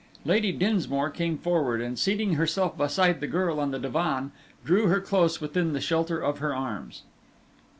[0.25, 4.31] Lady Dinsmore came forward, and seating herself beside the girl upon the divan,
[4.65, 7.03] drew her close within the shelter of her arms.